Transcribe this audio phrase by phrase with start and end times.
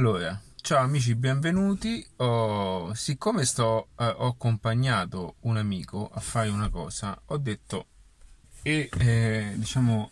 [0.00, 2.02] Allora, ciao amici, benvenuti.
[2.16, 7.86] Oh, siccome sto, eh, ho accompagnato un amico a fare una cosa, ho detto,
[8.62, 10.08] e eh, diciamo,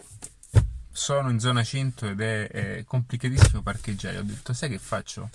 [0.91, 4.19] sono in zona centro ed è, è complicatissimo parcheggiare.
[4.19, 5.31] Ho detto, sai che faccio?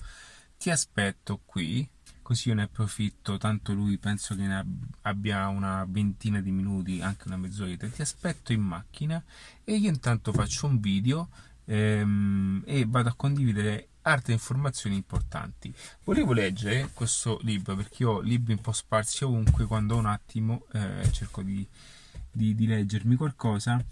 [0.55, 1.89] Ti aspetto qui,
[2.21, 3.39] così io ne approfitto.
[3.39, 4.63] Tanto lui penso che ne
[5.01, 7.87] abbia una ventina di minuti, anche una mezz'oretta.
[7.87, 9.19] Ti aspetto in macchina
[9.63, 11.29] e io intanto faccio un video
[11.65, 15.73] ehm, e vado a condividere altre informazioni importanti.
[16.03, 21.11] Volevo leggere questo libro perché ho libri un po' sparsi ovunque quando un attimo eh,
[21.11, 21.65] cerco di,
[22.31, 23.83] di, di, leggermi qualcosa.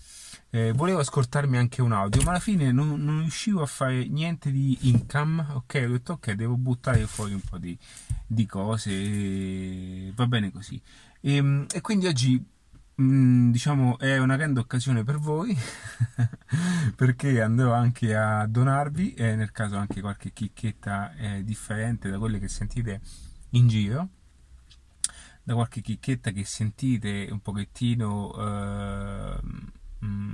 [0.49, 4.52] Eh, volevo ascoltarmi anche un audio, ma alla fine non, non, riuscivo a fare niente
[4.52, 5.45] di income.
[5.53, 7.77] Ok, ho detto ok, devo buttare fuori un po' di,
[8.25, 10.11] di cose.
[10.13, 10.81] Va bene così.
[11.21, 12.43] E, ehm, e quindi oggi
[13.01, 15.57] Mm, diciamo è una grande occasione per voi
[16.95, 22.37] perché andrò anche a donarvi e nel caso anche qualche chicchetta eh, differente da quelle
[22.37, 23.01] che sentite
[23.51, 24.09] in giro.
[25.43, 29.39] Da qualche chicchetta che sentite un pochettino eh,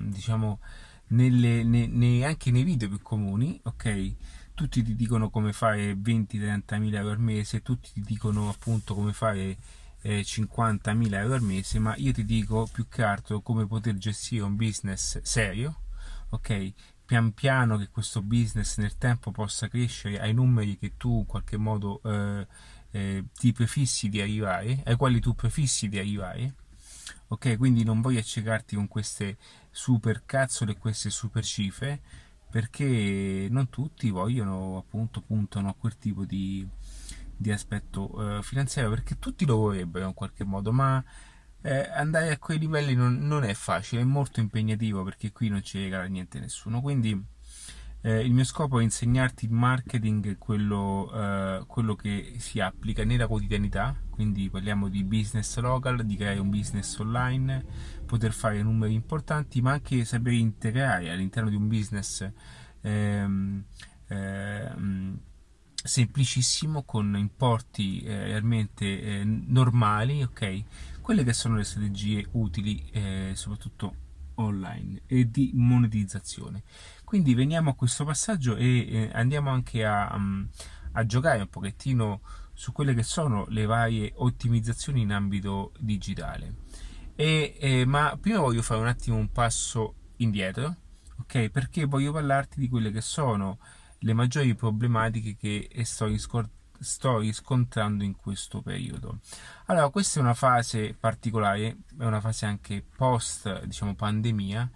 [0.10, 0.60] diciamo
[1.10, 4.16] nelle, ne, ne, anche nei video più comuni ok?
[4.54, 9.58] Tutti ti dicono come fare 20-30 mila al mese tutti ti dicono appunto come fare
[10.08, 14.44] eh, 50.000 euro al mese, ma io ti dico più che altro come poter gestire
[14.44, 15.82] un business serio,
[16.30, 16.72] ok?
[17.06, 21.58] Pian piano che questo business nel tempo possa crescere ai numeri che tu in qualche
[21.58, 22.48] modo eh,
[22.92, 26.56] eh, ti prefissi di arrivare, ai quali tu prefissi di arrivare.
[27.28, 29.38] Ok, quindi non voglio accecarti con queste
[29.72, 32.00] super cazzole e queste super cifre
[32.50, 36.66] perché non tutti vogliono appunto puntano a quel tipo di,
[37.38, 41.04] di aspetto eh, finanziario perché tutti lo vorrebbero in qualche modo, ma
[41.62, 45.64] eh, andare a quei livelli non, non, è facile, è molto impegnativo perché qui non
[45.64, 46.82] ci regala niente nessuno.
[46.82, 47.36] Quindi
[48.02, 53.28] eh, il mio scopo è insegnarti il marketing, quello, eh, quello che si applica nella
[53.28, 57.66] quotidianità, quindi parliamo di business local, di creare un business online,
[58.06, 62.30] poter fare numeri importanti, ma anche sapere integrare all'interno di un business
[62.82, 63.64] ehm,
[64.08, 65.20] ehm,
[65.88, 70.64] semplicissimo con importi eh, realmente eh, normali, ok?
[71.02, 74.06] Quelle che sono le strategie utili eh, soprattutto
[74.36, 76.64] online e di monetizzazione.
[77.04, 80.48] Quindi veniamo a questo passaggio e eh, andiamo anche a, um,
[80.92, 82.22] a, giocare un pochettino
[82.54, 86.66] su quelle che sono le varie ottimizzazioni in ambito digitale.
[87.16, 90.76] E, eh, ma prima voglio fare un attimo un passo indietro,
[91.22, 91.50] ok?
[91.50, 93.58] Perché voglio parlarti di quelle che sono
[94.00, 96.50] le maggiori problematiche che sto, riscor-
[96.80, 99.20] sto riscontrando in questo periodo.
[99.66, 104.70] Allora, questa è una fase particolare, è una fase anche post, diciamo, pandemia,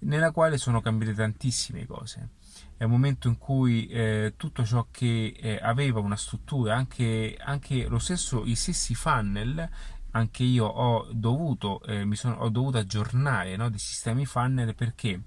[0.00, 2.30] nella quale sono cambiate tantissime cose.
[2.76, 7.88] È un momento in cui eh, tutto ciò che eh, aveva una struttura, anche, anche,
[7.98, 9.68] stesso, i stessi funnel,
[10.12, 15.22] anche io ho dovuto, eh, sono, ho dovuto aggiornare no, dei sistemi funnel perché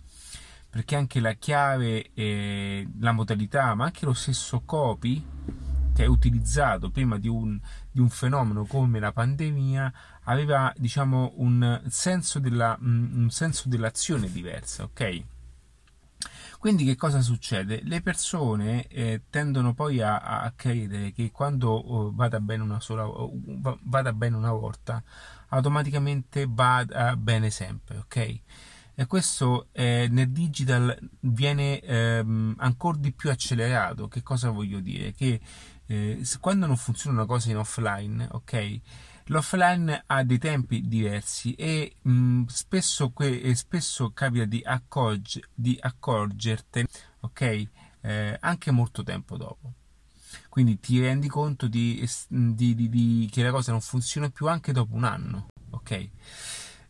[0.73, 5.23] perché anche la chiave, eh, la modalità, ma anche lo stesso copy
[5.93, 7.59] che è utilizzato prima di un,
[7.91, 14.81] di un fenomeno come la pandemia aveva diciamo un senso, della, un senso dell'azione diversa,
[14.85, 15.23] ok?
[16.57, 17.81] Quindi che cosa succede?
[17.83, 23.05] Le persone eh, tendono poi a, a, credere che quando oh, vada bene una sola
[23.05, 23.31] oh,
[23.83, 25.03] vada bene una volta,
[25.49, 28.41] automaticamente vada bene sempre, ok?
[28.95, 34.07] E questo eh, nel digital viene ehm, ancora di più accelerato.
[34.07, 35.13] Che cosa voglio dire?
[35.13, 35.39] Che
[35.85, 38.79] eh, quando non funziona una cosa in offline, ok?
[39.27, 46.87] L'offline ha dei tempi diversi e mh, spesso, que- spesso, capita di, accorg- di accorgertene,
[47.21, 47.67] ok?
[48.01, 49.73] Eh, anche molto tempo dopo.
[50.49, 54.93] Quindi ti rendi conto di, di, di, che la cosa non funziona più anche dopo
[54.93, 56.09] un anno, ok?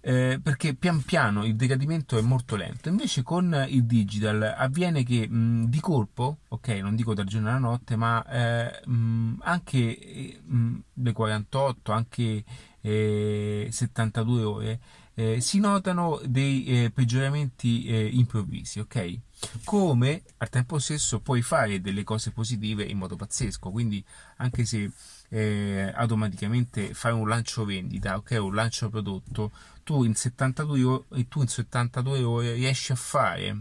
[0.05, 2.89] Eh, perché pian piano il decadimento è molto lento.
[2.89, 7.57] Invece con il digital avviene che mh, di colpo, ok, non dico dal giorno alla
[7.57, 12.43] notte, ma eh, mh, anche mh, le 48, anche
[12.81, 14.79] eh, 72 ore,
[15.13, 19.19] eh, si notano dei eh, peggioramenti eh, improvvisi, ok?
[19.63, 24.03] Come al tempo stesso puoi fare delle cose positive in modo pazzesco, quindi
[24.37, 24.91] anche se
[25.33, 29.51] eh, automaticamente fai un lancio vendita, ok, un lancio prodotto,
[29.83, 33.57] tu in 72 ore, tu in 72 ore riesci a fare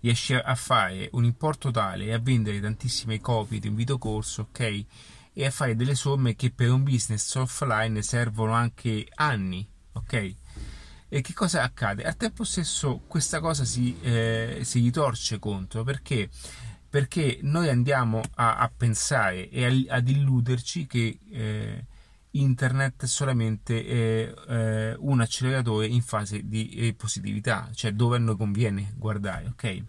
[0.00, 4.84] riesci a fare un importo tale e a vendere tantissime copie di un videocorso, ok?
[5.32, 10.34] E a fare delle somme che per un business offline servono anche anni, ok?
[11.08, 12.02] E che cosa accade?
[12.02, 16.28] Al tempo stesso questa cosa si, eh, si ritorce contro perché
[16.94, 21.86] perché noi andiamo a, a pensare e a, ad illuderci che eh,
[22.30, 28.36] internet è solamente eh, un acceleratore in fase di eh, positività, cioè dove a noi
[28.36, 29.82] conviene guardare, ok?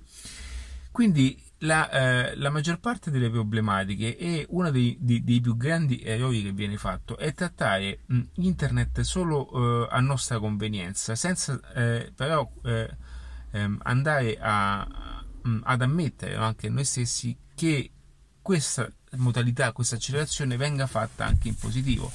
[0.89, 6.01] Quindi la, eh, la, maggior parte delle problematiche e uno dei, dei, dei, più grandi
[6.01, 11.59] errori che viene fatto è trattare mh, internet solo eh, a nostra convenienza, senza
[12.15, 12.89] però eh,
[13.51, 15.23] ehm, andare a,
[15.63, 17.91] ad ammettere anche noi stessi che
[18.41, 22.11] questa modalità, questa accelerazione venga fatta anche in positivo.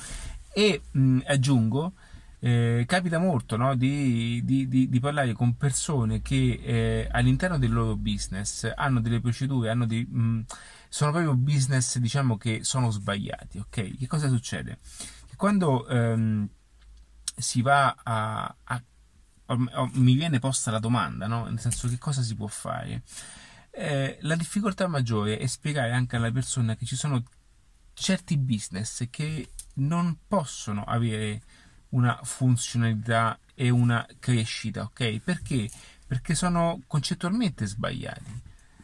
[0.53, 1.93] E mh, aggiungo
[2.41, 3.75] eh, capita molto no?
[3.75, 9.21] di, di, di, di, parlare con persone che eh, all'interno del loro business hanno delle
[9.21, 10.41] procedure, hanno dei, mh, mm,
[10.89, 13.59] sono proprio business diciamo che sono sbagliati.
[13.59, 14.79] Ok, che cosa succede?
[15.37, 16.49] Quando ehm,
[17.37, 18.83] si va a, a,
[19.57, 21.45] mi viene posta la domanda, no?
[21.45, 23.03] nel senso che cosa si può fare?
[23.71, 27.23] Eh, la difficoltà maggiore è spiegare anche alla persona che ci sono
[27.93, 31.43] certi business che non possono avere
[31.91, 35.21] una funzionalità e una crescita, ok?
[35.21, 35.69] Perché?
[36.07, 38.43] Perché sono concettualmente sbagliati,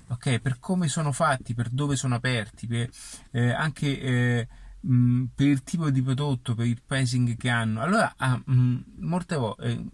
[0.08, 0.38] ok?
[0.38, 2.90] Per come sono fatti, per dove sono aperti, per,
[3.32, 4.48] eh, anche eh,
[4.80, 7.80] mh, per il tipo di prodotto, per il pricing che hanno.
[7.80, 9.84] Allora, ah, mh, molte volte, eh,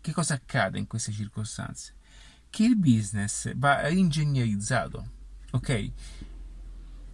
[0.00, 1.94] che cosa accade in queste circostanze?
[2.50, 5.10] Che il business va ringegnerizzato,
[5.52, 5.90] ok?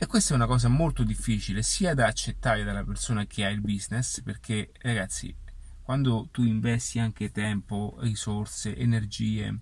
[0.03, 3.61] E questa è una cosa molto difficile sia da accettare dalla persona che ha il
[3.61, 5.35] business, perché ragazzi,
[5.83, 9.59] quando tu investi anche tempo, risorse, energie,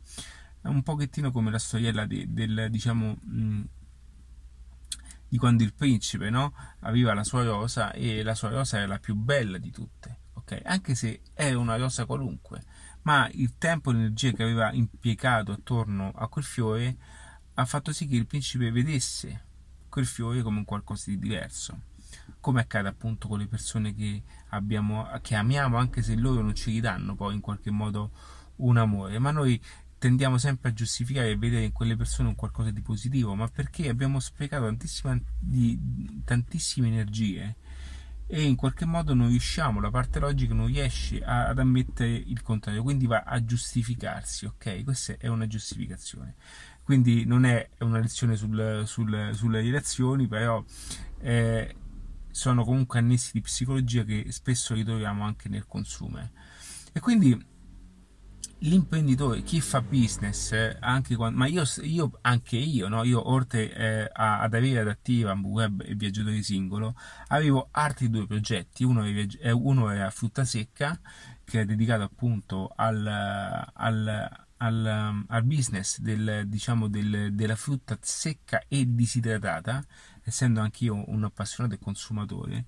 [0.60, 3.62] è un pochettino come la storiella de, del, diciamo, mh,
[5.28, 6.54] di quando il principe no?
[6.80, 10.62] aveva la sua rosa e la sua rosa era la più bella di tutte, ok?
[10.64, 12.62] Anche se era una rosa qualunque,
[13.02, 16.96] ma il tempo e l'energia che aveva impiegato attorno a quel fiore
[17.54, 19.46] ha fatto sì che il principe vedesse
[19.88, 21.86] quel fiore come un qualcosa di diverso
[22.40, 26.70] come accade appunto con le persone che, abbiamo, che amiamo anche se loro non ci
[26.70, 28.12] ridanno poi in qualche modo
[28.56, 29.60] un amore ma noi
[29.98, 33.88] tendiamo sempre a giustificare e vedere in quelle persone un qualcosa di positivo ma perché
[33.88, 37.56] abbiamo sprecato tantissime, di, tantissime energie
[38.26, 42.42] e in qualche modo non riusciamo, la parte logica non riesce a, ad ammettere il
[42.42, 44.84] contrario, quindi va a giustificarsi, ok?
[44.84, 46.34] Questa è una giustificazione
[46.88, 50.64] quindi non è una lezione sul, sul, sulle relazioni, però
[51.20, 51.76] eh,
[52.30, 56.30] sono comunque annessi di psicologia che spesso ritroviamo anche nel consumo.
[56.90, 57.38] E quindi
[58.60, 63.04] l'imprenditore, chi fa business, eh, anche quando, ma io, io, anche io, no?
[63.04, 66.94] io oltre eh, ad avere adattiva web e viaggiatore singolo,
[67.28, 70.98] avevo altri due progetti, uno, eh, uno era frutta secca,
[71.44, 77.98] che è dedicato appunto al, al al, um, al business del, diciamo, del, della frutta
[78.00, 79.84] secca e disidratata,
[80.28, 82.64] essendo anch'io un appassionato e consumatore,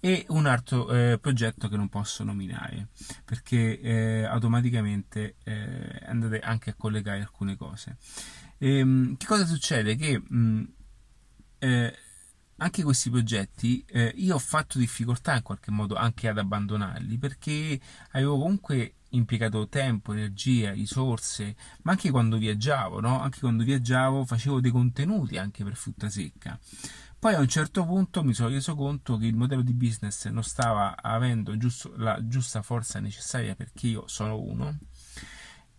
[0.00, 2.88] e un altro eh, progetto che non posso nominare
[3.24, 7.96] perché eh, automaticamente eh, andate anche a collegare alcune cose.
[8.58, 9.96] E, ehm, che cosa succede?
[9.96, 10.64] Che mh, mm,
[11.60, 11.96] eh,
[12.64, 17.78] anche questi progetti eh, io ho fatto difficoltà in qualche modo anche ad abbandonarli perché
[18.12, 23.20] avevo comunque impiegato tempo, energia, risorse, ma anche quando viaggiavo, no?
[23.20, 26.58] Anche quando viaggiavo facevo dei contenuti anche per frutta secca.
[27.18, 30.42] Poi a un certo punto mi sono reso conto che il modello di business non
[30.42, 34.78] stava avendo giusto, la giusta forza necessaria perché io sono uno.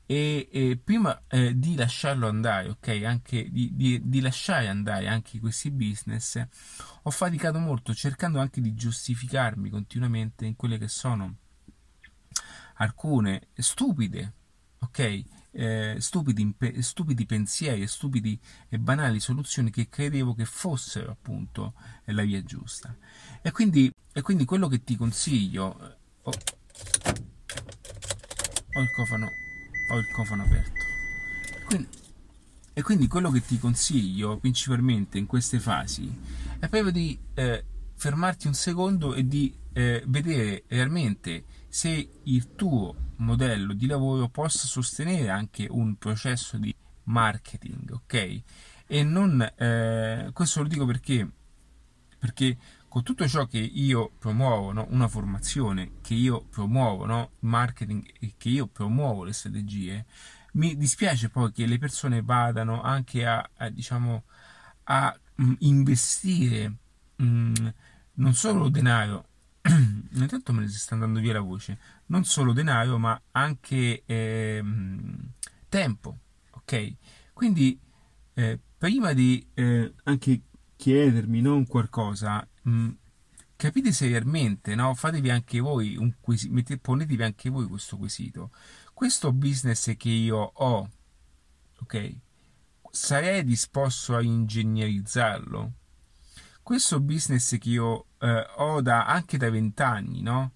[0.07, 5.39] E, e prima eh, di lasciarlo andare, ok, anche di, di, di lasciare andare anche
[5.39, 6.45] questi business,
[7.01, 11.37] ho faticato molto cercando anche di giustificarmi continuamente in quelle che sono
[12.75, 14.33] alcune stupide,
[14.79, 15.23] ok?
[15.51, 21.73] Eh, stupidi, stupidi, pensieri stupidi e banali soluzioni che credevo che fossero appunto
[22.05, 22.95] la via giusta.
[23.41, 25.97] E quindi, e quindi quello che ti consiglio.
[26.23, 26.31] Oh,
[28.73, 29.29] ho il cofano,
[29.89, 30.83] ho il cofano aperto.
[31.65, 31.87] Quindi,
[32.73, 36.13] e quindi quello che ti consiglio principalmente in queste fasi
[36.59, 37.63] è proprio di eh,
[37.95, 44.67] fermarti un secondo e di eh, vedere realmente se il tuo modello di lavoro possa
[44.67, 46.73] sostenere anche un processo di
[47.03, 48.41] marketing, ok?
[48.87, 51.29] E non eh, questo lo dico perché
[52.25, 52.57] perché
[52.95, 54.87] con tutto ciò che io promuovo, no?
[54.91, 57.31] una formazione che io promuovo, no?
[57.39, 60.05] marketing che io promuovo le strategie,
[60.53, 64.23] mi dispiace poi che le persone vadano anche a, a diciamo
[64.83, 66.73] a mh, investire
[67.17, 67.67] mh,
[68.13, 69.27] non solo denaro
[70.13, 75.31] intanto me ne sta andando via la voce, non solo denaro ma anche ehm,
[75.67, 76.17] tempo,
[76.51, 76.93] ok?
[77.33, 77.77] Quindi
[78.35, 80.43] eh, prima di eh, anche
[80.77, 82.89] chiedermi non qualcosa, mm,
[83.55, 84.93] capite seriamente, no?
[84.93, 88.51] Fatevi anche voi un quesito, ponetevi anche voi questo quesito.
[88.93, 90.89] Questo business che io ho,
[91.79, 92.15] ok?
[92.89, 95.73] Sarei disposto a ingegnerizzarlo?
[96.63, 100.53] Questo business che io eh, ho da, anche da vent'anni, no?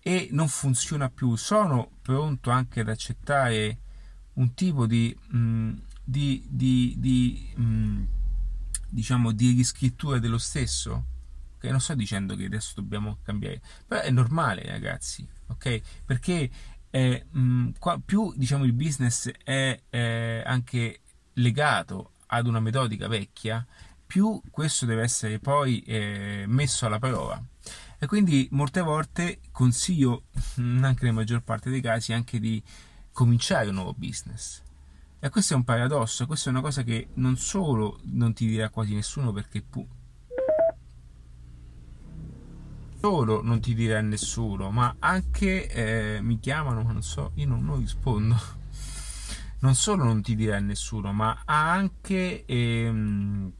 [0.00, 3.78] E non funziona più, sono pronto anche ad accettare
[4.34, 8.04] un tipo di, mh, mm, di, di, di mh, mm,
[8.88, 11.04] diciamo di riscrittura dello stesso
[11.58, 15.80] ok non sto dicendo che adesso dobbiamo cambiare però è normale ragazzi ok?
[16.04, 16.50] Perché
[16.90, 21.00] è, mh, mm, qua, più diciamo il business è, è anche
[21.34, 23.64] legato ad una metodica vecchia
[24.06, 27.40] più questo deve essere poi eh, messo alla prova.
[28.00, 30.24] E quindi molte volte consiglio
[30.56, 32.62] anche nella maggior parte dei casi anche di
[33.12, 34.62] cominciare un nuovo business.
[35.20, 38.70] E questo è un paradosso, questa è una cosa che non solo non ti dirà
[38.70, 39.62] quasi nessuno perché
[42.98, 47.64] solo non ti dirà nessuno, ma anche eh, mi chiamano, ma non so, io non,
[47.64, 48.36] non rispondo.
[49.60, 53.52] Non solo non ti dirà nessuno, ma anche ehm,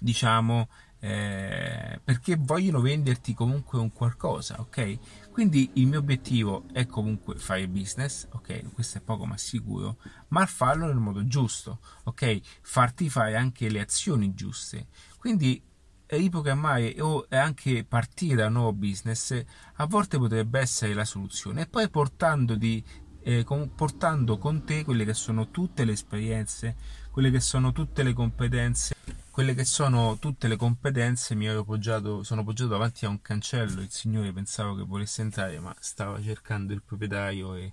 [0.00, 0.66] diciamo
[1.02, 5.30] eh, perché vogliono venderti comunque un qualcosa, ok?
[5.30, 8.72] Quindi il mio obiettivo è comunque fare business, ok?
[8.72, 9.96] Questo è poco ma sicuro,
[10.28, 12.40] ma farlo nel modo giusto, ok?
[12.60, 14.88] Farti fare anche le azioni giuste.
[15.18, 15.62] Quindi
[16.10, 19.42] riprogrammare o anche partire da un nuovo business
[19.74, 21.62] a volte potrebbe essere la soluzione.
[21.62, 22.82] E poi portando, di,
[23.22, 26.76] eh, con, portando con te quelle che sono tutte le esperienze,
[27.10, 28.94] quelle che sono tutte le competenze
[29.30, 33.80] quelle che sono tutte le competenze mi ero poggiato, sono poggiato davanti a un cancello,
[33.80, 37.72] il signore pensavo che volesse entrare ma stava cercando il proprietario e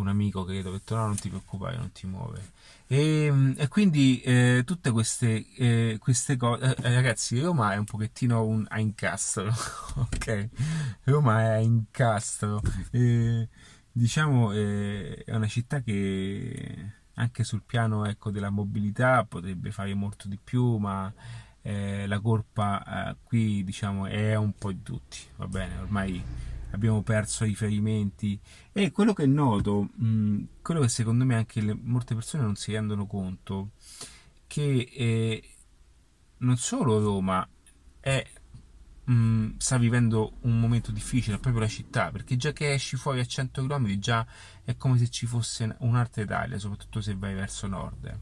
[0.00, 2.52] un amico che gli ha detto no non ti preoccupare, non ti muovere
[2.86, 8.44] e, e quindi eh, tutte queste, eh, queste cose eh, ragazzi Roma è un pochettino
[8.44, 9.52] un, a incastro
[9.96, 10.48] ok?
[11.04, 12.62] Roma è a incastro.
[13.92, 20.28] Diciamo eh, è una città che anche sul piano ecco, della mobilità potrebbe fare molto
[20.28, 21.12] di più, ma
[21.62, 26.22] eh, la colpa eh, qui diciamo è un po' di tutti, va bene, ormai
[26.70, 28.38] abbiamo perso i riferimenti
[28.72, 32.72] e quello che noto, mh, quello che secondo me anche le, molte persone non si
[32.72, 33.70] rendono conto,
[34.46, 35.48] che eh,
[36.38, 37.46] non solo Roma
[38.00, 38.24] è
[39.04, 43.20] mh, mm, sta vivendo un momento difficile proprio la città, perché già che esci fuori
[43.20, 44.26] a 100 km già
[44.64, 48.18] è come se ci fosse un'altra Italia, soprattutto se vai verso nord.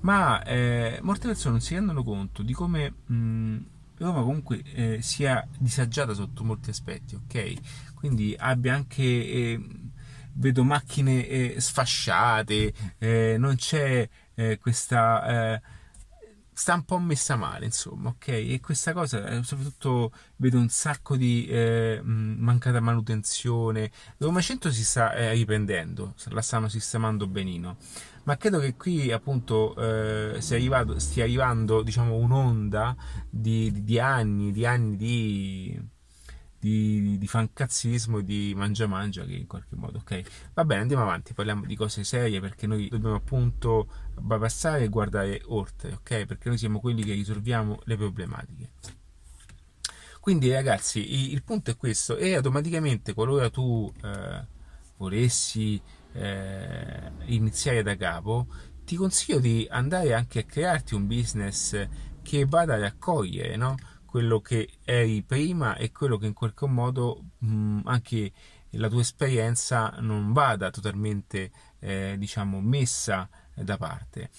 [0.00, 3.56] Ma eh, molte persone non si rendono conto di come mh, mm,
[3.98, 7.94] Roma comunque eh, sia disagiata sotto molti aspetti, ok?
[7.94, 9.02] Quindi abbia anche...
[9.02, 9.60] Eh,
[10.38, 15.62] vedo macchine eh, sfasciate, eh, non c'è eh, questa
[16.56, 18.28] sta un po' messa male, insomma, ok?
[18.28, 23.90] E questa cosa, eh, soprattutto vedo un sacco di eh, mancata manutenzione.
[24.16, 27.76] Roma Centro si sta eh, riprendendo, la stanno sistemando benino.
[28.26, 32.94] Ma credo che qui appunto eh, stia, arrivato, stia arrivando diciamo, un'onda
[33.30, 35.80] di, di, di anni, di anni di
[36.58, 40.50] di, di fancazzismo e di mangia mangia che in qualche modo ok.
[40.54, 45.42] Va bene andiamo avanti parliamo di cose serie perché noi dobbiamo appunto bypassare e guardare
[45.46, 46.26] oltre ok?
[46.26, 48.70] Perché noi siamo quelli che risolviamo le problematiche.
[50.18, 54.44] Quindi ragazzi il, il punto è questo e automaticamente qualora tu eh,
[54.96, 55.80] volessi
[56.16, 58.46] eh, iniziare da capo
[58.84, 61.88] ti consiglio di andare anche a crearti un business
[62.22, 63.74] che vada a raccogliere no?
[64.04, 68.32] quello che eri prima e quello che in qualche modo mh, anche
[68.70, 74.30] la tua esperienza non vada totalmente eh, diciamo messa da parte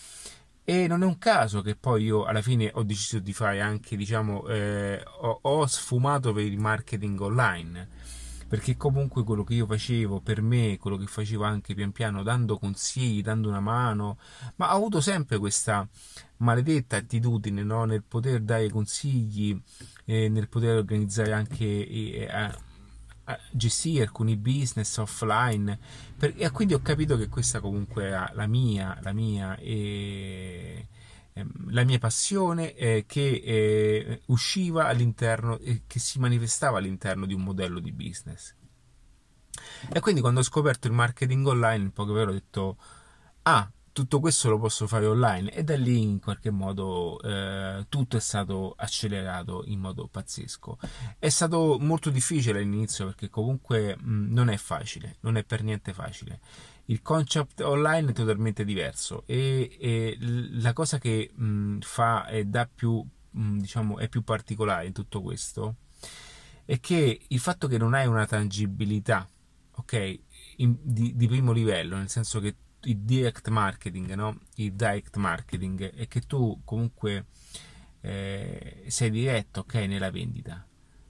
[0.63, 3.95] e non è un caso che poi io alla fine ho deciso di fare anche
[3.95, 7.87] diciamo eh, ho, ho sfumato per il marketing online
[8.47, 12.57] perché comunque quello che io facevo per me, quello che facevo anche pian piano dando
[12.57, 14.17] consigli, dando una mano,
[14.55, 15.87] ma ho avuto sempre questa
[16.37, 17.85] maledetta attitudine no?
[17.85, 19.59] nel poter dare consigli,
[20.05, 22.57] eh, nel poter organizzare anche eh, a
[23.51, 25.77] gestire alcuni business offline
[26.17, 30.87] per, e quindi ho capito che questa comunque era la mia, la mia e
[31.69, 37.43] la mia passione eh, che eh, usciva all'interno e che si manifestava all'interno di un
[37.43, 38.55] modello di business.
[39.91, 42.77] E quindi quando ho scoperto il marketing online, in poche parole ho detto,
[43.43, 48.15] ah, tutto questo lo posso fare online e da lì in qualche modo eh, tutto
[48.15, 50.77] è stato accelerato in modo pazzesco.
[51.17, 55.93] È stato molto difficile all'inizio perché comunque mh, non è facile, non è per niente
[55.93, 56.39] facile
[56.89, 62.69] il concept online è totalmente diverso e, e la cosa che mh, fa e dà
[62.73, 65.75] più, mh, diciamo, è più particolare in tutto questo
[66.63, 69.27] è che il fatto che non hai una tangibilità,
[69.71, 70.19] ok,
[70.57, 74.39] in, di, di, primo livello, nel senso che il direct marketing, no?
[74.55, 77.27] Il direct marketing è che tu comunque
[78.01, 80.65] eh, sei diretto, ok, nella vendita.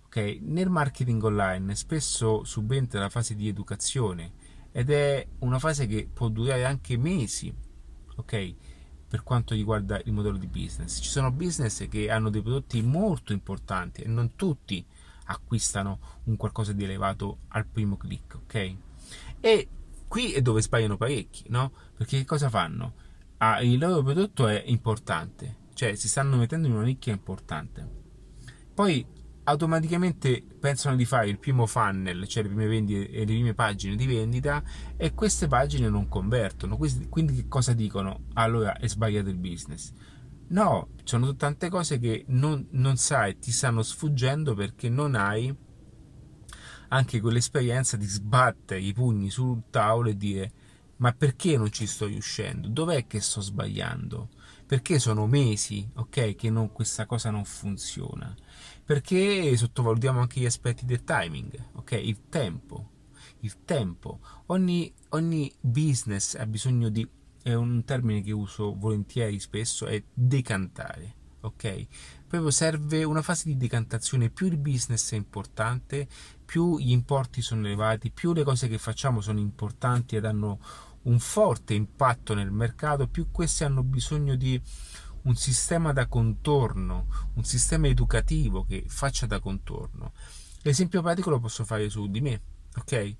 [0.05, 4.33] Ok, nel marketing online spesso subentra la fase di educazione
[4.77, 7.51] ed è una fase che può durare anche mesi,
[8.15, 8.55] ok?
[9.07, 13.33] Per quanto riguarda il modello di business, ci sono business che hanno dei prodotti molto
[13.33, 14.85] importanti e non tutti
[15.25, 18.75] acquistano un qualcosa di elevato al primo clic, ok?
[19.39, 19.67] E
[20.07, 21.71] qui è dove sbagliano parecchi, no?
[21.95, 22.93] Perché cosa fanno?
[23.37, 27.89] Ah, il loro prodotto è importante, cioè si stanno mettendo in una nicchia importante.
[28.75, 29.03] Poi
[29.47, 34.05] automaticamente pensano di fare il primo funnel, cioè le prime, vendite, le prime pagine di
[34.05, 34.61] vendita
[34.97, 36.77] e queste pagine non convertono.
[36.77, 38.25] Quindi che cosa dicono?
[38.33, 39.91] Allora è sbagliato il business.
[40.49, 45.53] No, sono tante cose che non, non sai, ti stanno sfuggendo perché non hai
[46.89, 50.51] anche quell'esperienza di sbattere i pugni sul tavolo e dire
[50.97, 52.67] ma perché non ci sto riuscendo?
[52.67, 54.29] Dov'è che sto sbagliando?
[54.65, 58.35] Perché sono mesi, ok, che non, questa cosa non funziona?
[58.87, 61.91] Perché sottovalutiamo anche gli aspetti del timing, ok?
[61.91, 62.91] Il tempo.
[63.41, 64.21] Il tempo.
[64.45, 67.05] Ogni, ogni business ha bisogno di
[67.43, 71.15] è un termine che uso volentieri spesso, è decantare.
[71.41, 71.87] Ok?
[72.25, 74.29] Proprio serve una fase di decantazione.
[74.29, 76.07] Più il business è importante,
[76.45, 80.59] più gli importi sono elevati, più le cose che facciamo sono importanti ed hanno
[81.03, 84.61] un forte impatto nel mercato, più queste hanno bisogno di
[85.27, 90.13] un sistema da contorno, un sistema educativo che faccia da contorno.
[90.61, 92.41] L'esempio pratico lo posso fare su di me,
[92.77, 93.15] ok?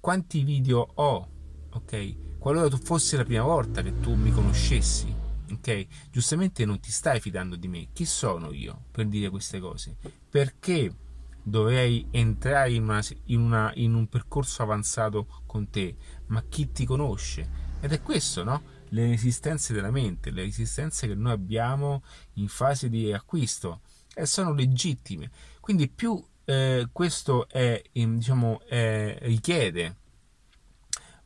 [0.00, 1.28] Quanti video ho,
[1.70, 2.16] ok?
[2.44, 5.14] qualora tu fossi la prima volta che tu mi conoscessi,
[5.50, 5.86] ok?
[6.10, 7.88] Giustamente non ti stai fidando di me.
[7.94, 9.96] Chi sono io per dire queste cose?
[10.28, 10.94] Perché
[11.42, 15.96] dovrei entrare in, una, in, una, in un percorso avanzato con te?
[16.26, 17.48] Ma chi ti conosce?
[17.80, 18.60] Ed è questo, no?
[18.94, 22.04] Le resistenze della mente, le resistenze che noi abbiamo
[22.34, 23.80] in fase di acquisto
[24.14, 25.30] e sono legittime.
[25.58, 29.96] Quindi più eh, questo è, diciamo, è, richiede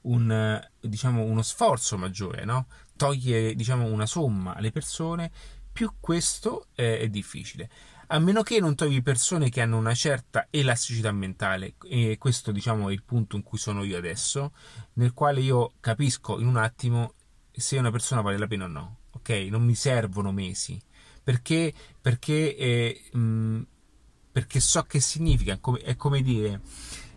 [0.02, 2.68] un, diciamo, uno sforzo maggiore, no?
[2.96, 5.30] togliere diciamo, una somma alle persone,
[5.70, 7.68] più questo è, è difficile
[8.10, 12.88] a meno che non trovi persone che hanno una certa elasticità mentale e questo diciamo
[12.88, 14.52] è il punto in cui sono io adesso
[14.94, 17.12] nel quale io capisco in un attimo
[17.58, 20.80] se una persona vale la pena o no ok non mi servono mesi
[21.22, 23.60] perché perché, eh, mh,
[24.32, 26.62] perché so che significa è come, è come dire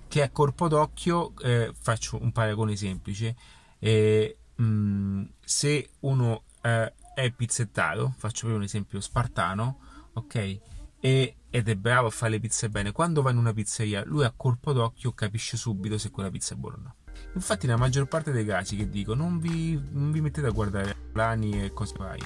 [0.10, 3.34] che a corpo d'occhio, eh, faccio un paragone semplice,
[3.80, 9.80] eh, mh, mm, se uno eh, è pizzettato, faccio proprio un esempio spartano,
[10.12, 10.60] ok?
[11.00, 14.26] E, ed è bravo a fare le pizze bene, quando va in una pizzeria, lui
[14.26, 16.96] a colpo d'occhio capisce subito se quella pizza è buona o no.
[17.34, 20.96] Infatti, nella maggior parte dei casi che dico, non vi, non vi mettete a guardare
[21.12, 22.20] plani e cose vai.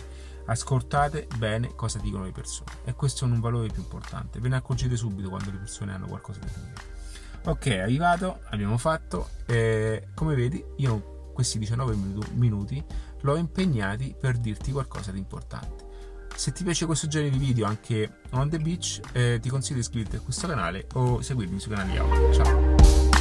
[0.47, 4.39] Ascoltate bene cosa dicono le persone e questo è un valore più importante.
[4.39, 6.93] Ve ne accorgete subito quando le persone hanno qualcosa da dire.
[7.45, 9.29] Ok, arrivato, abbiamo fatto.
[9.45, 11.95] Eh, come vedi, io questi 19
[12.33, 12.83] minuti
[13.21, 15.83] l'ho impegnati per dirti qualcosa di importante.
[16.35, 19.81] Se ti piace questo genere di video anche on the beach, eh, ti consiglio di
[19.81, 22.33] iscriverti a questo canale o seguirmi sui canali audio.
[22.33, 23.14] Ciao!